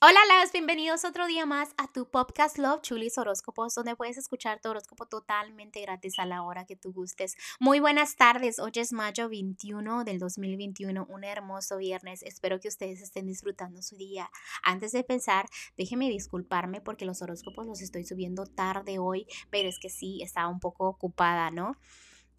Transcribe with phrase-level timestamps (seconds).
[0.00, 4.60] Hola, las bienvenidos otro día más a tu podcast Love Chulis Horóscopos, donde puedes escuchar
[4.60, 7.34] tu horóscopo totalmente gratis a la hora que tú gustes.
[7.58, 12.22] Muy buenas tardes, hoy es mayo 21 del 2021, un hermoso viernes.
[12.22, 14.30] Espero que ustedes estén disfrutando su día.
[14.62, 19.80] Antes de empezar, déjenme disculparme porque los horóscopos los estoy subiendo tarde hoy, pero es
[19.80, 21.76] que sí, estaba un poco ocupada, ¿no?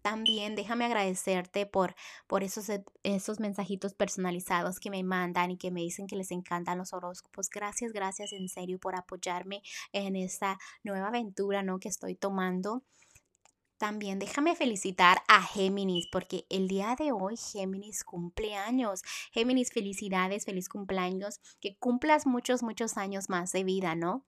[0.02, 1.94] También déjame agradecerte por,
[2.26, 6.30] por esos, e, esos mensajitos personalizados que me mandan y que me dicen que les
[6.30, 7.48] encantan los horóscopos.
[7.50, 11.78] Gracias, gracias en serio por apoyarme en esta nueva aventura ¿no?
[11.78, 12.82] que estoy tomando.
[13.80, 19.00] También déjame felicitar a Géminis porque el día de hoy Géminis cumple años.
[19.32, 24.26] Géminis, felicidades, feliz cumpleaños, que cumplas muchos, muchos años más de vida, ¿no?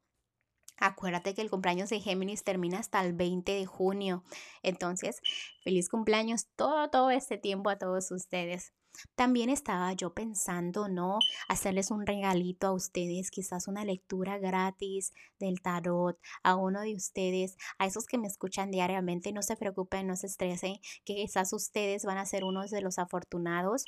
[0.85, 4.25] Acuérdate que el cumpleaños de Géminis termina hasta el 20 de junio.
[4.65, 5.21] Entonces,
[5.63, 8.73] feliz cumpleaños todo, todo este tiempo a todos ustedes.
[9.15, 11.21] También estaba yo pensando, ¿no?
[11.47, 17.57] Hacerles un regalito a ustedes, quizás una lectura gratis del tarot a uno de ustedes,
[17.79, 19.33] a esos que me escuchan diariamente.
[19.33, 22.99] No se preocupen, no se estresen, que quizás ustedes van a ser unos de los
[22.99, 23.85] afortunados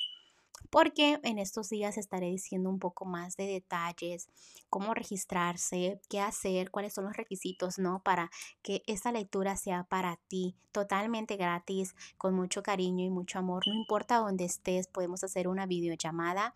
[0.69, 4.29] porque en estos días estaré diciendo un poco más de detalles,
[4.69, 8.01] cómo registrarse, qué hacer, cuáles son los requisitos, ¿no?
[8.03, 8.29] Para
[8.61, 13.63] que esta lectura sea para ti, totalmente gratis, con mucho cariño y mucho amor.
[13.67, 16.55] No importa dónde estés, podemos hacer una videollamada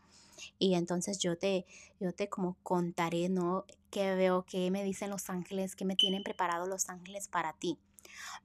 [0.57, 1.65] y entonces yo te,
[1.99, 3.65] yo te como contaré, ¿no?
[3.91, 7.77] Qué veo, qué me dicen los ángeles, qué me tienen preparado los ángeles para ti.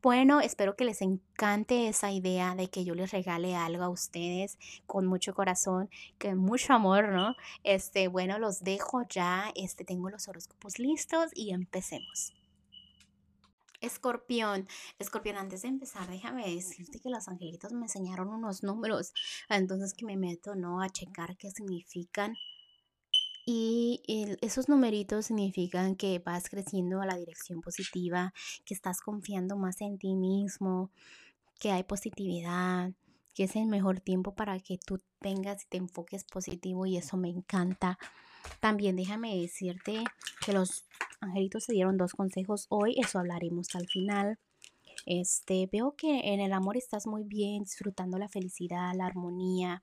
[0.03, 4.59] Bueno, espero que les encante esa idea de que yo les regale algo a ustedes
[4.87, 5.89] con mucho corazón,
[6.21, 7.35] con mucho amor, ¿no?
[7.63, 12.35] Este, bueno, los dejo ya, este, tengo los horóscopos listos y empecemos.
[13.81, 14.67] Escorpión,
[14.99, 19.13] escorpión, antes de empezar, déjame decirte que los angelitos me enseñaron unos números,
[19.51, 20.81] entonces que me meto, ¿no?
[20.81, 22.35] A checar qué significan.
[23.47, 24.01] Y
[24.41, 28.33] esos numeritos significan que vas creciendo a la dirección positiva,
[28.65, 30.91] que estás confiando más en ti mismo,
[31.61, 32.93] que hay positividad,
[33.35, 37.17] que es el mejor tiempo para que tú vengas y te enfoques positivo y eso
[37.17, 37.99] me encanta.
[38.61, 40.05] También déjame decirte
[40.45, 40.87] que los
[41.21, 44.39] angelitos te dieron dos consejos hoy, eso hablaremos al final.
[45.07, 49.83] Este, veo que en el amor estás muy bien, disfrutando la felicidad, la armonía.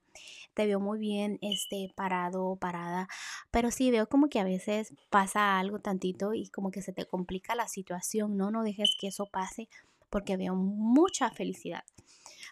[0.54, 3.08] Te veo muy bien, este, parado, parada.
[3.50, 7.06] Pero sí veo como que a veces pasa algo tantito y como que se te
[7.06, 8.50] complica la situación, ¿no?
[8.50, 9.68] No dejes que eso pase
[10.10, 11.84] porque veo mucha felicidad.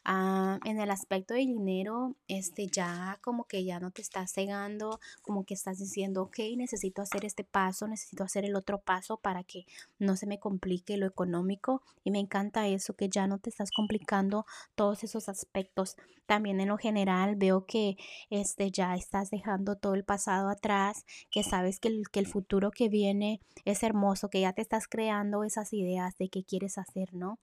[0.04, 4.98] Ah, en el aspecto del dinero, este ya como que ya no te estás cegando,
[5.22, 9.44] como que estás diciendo, ok, necesito hacer este paso, necesito hacer el otro paso para
[9.44, 9.66] que
[9.98, 11.82] no se me complique lo económico.
[12.02, 15.96] Y me encanta eso, que ya no te estás complicando todos esos aspectos.
[16.26, 17.96] También en lo general veo que
[18.30, 22.70] este ya estás dejando todo el pasado atrás, que sabes que el, que el futuro
[22.70, 27.12] que viene es hermoso, que ya te estás creando esas ideas de qué quieres hacer,
[27.12, 27.38] ¿no?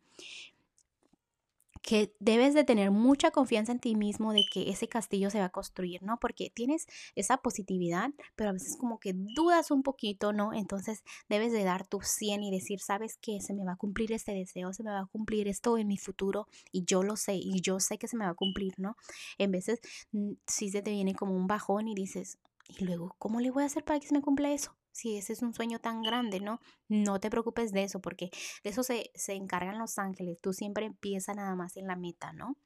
[1.87, 5.45] Que debes de tener mucha confianza en ti mismo de que ese castillo se va
[5.45, 6.19] a construir, ¿no?
[6.19, 10.51] Porque tienes esa positividad, pero a veces como que dudas un poquito, ¿no?
[10.51, 13.39] Entonces debes de dar tu 100 y decir, ¿sabes qué?
[13.39, 15.97] Se me va a cumplir este deseo, se me va a cumplir esto en mi
[15.97, 18.97] futuro y yo lo sé y yo sé que se me va a cumplir, ¿no?
[19.37, 19.79] En veces
[20.11, 22.37] mm, sí se te viene como un bajón y dices,
[22.67, 24.75] ¿y luego cómo le voy a hacer para que se me cumpla eso?
[24.97, 26.59] Si ese es un sueño tan grande, ¿no?
[26.87, 28.31] No te preocupes de eso, porque
[28.63, 30.41] de eso se, se encargan los ángeles.
[30.41, 32.57] Tú siempre empiezas nada más en la meta, ¿no?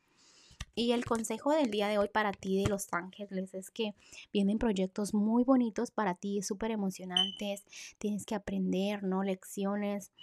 [0.73, 3.93] Y el consejo del día de hoy para ti de Los Ángeles es que
[4.31, 7.65] vienen proyectos muy bonitos para ti, súper emocionantes.
[7.97, 9.23] Tienes que aprender, ¿no?
[9.23, 10.13] Lecciones.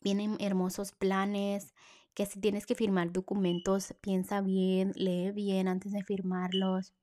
[0.00, 1.74] Vienen hermosos planes.
[2.14, 6.94] Que si tienes que firmar documentos, piensa bien, lee bien antes de firmarlos.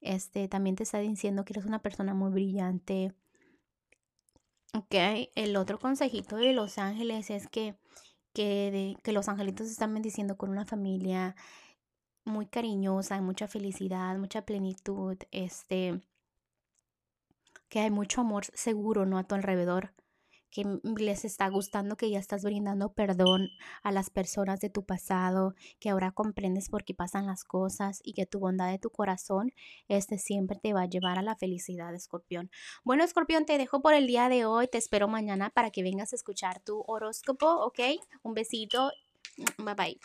[0.00, 3.12] Este también te está diciendo que eres una persona muy brillante.
[4.74, 4.94] Ok,
[5.34, 7.74] el otro consejito de los ángeles es que,
[8.32, 11.34] que, que los angelitos están bendiciendo con una familia
[12.24, 16.00] muy cariñosa, mucha felicidad, mucha plenitud, este,
[17.68, 19.18] que hay mucho amor seguro, ¿no?
[19.18, 19.92] A tu alrededor
[20.50, 20.64] que
[20.96, 23.50] les está gustando que ya estás brindando perdón
[23.82, 28.14] a las personas de tu pasado, que ahora comprendes por qué pasan las cosas y
[28.14, 29.52] que tu bondad de tu corazón
[29.88, 32.50] este siempre te va a llevar a la felicidad, Escorpión.
[32.84, 36.12] Bueno, Escorpión, te dejo por el día de hoy, te espero mañana para que vengas
[36.12, 37.80] a escuchar tu horóscopo, ¿ok?
[38.22, 38.90] Un besito,
[39.58, 39.98] bye bye.